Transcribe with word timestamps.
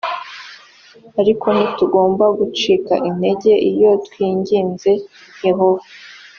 ariko 1.21 1.45
ntitugomba 1.55 2.25
gucika 2.39 2.93
integer 3.09 3.59
iyo 3.71 3.91
twinginze 4.05 4.91
yehova 5.45 5.85